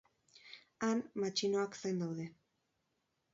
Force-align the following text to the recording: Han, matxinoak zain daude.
Han, 0.87 1.03
matxinoak 1.25 1.77
zain 1.83 2.01
daude. 2.05 2.27